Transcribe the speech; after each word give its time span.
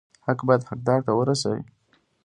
حق 0.27 0.39
باید 0.47 0.63
حقدار 0.69 0.99
ته 1.05 1.11
ورسي 1.17 1.57